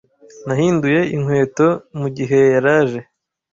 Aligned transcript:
Nahinduye 0.45 0.99
inkweto 1.15 1.67
mugihe 1.99 2.39
yaraje. 2.53 2.99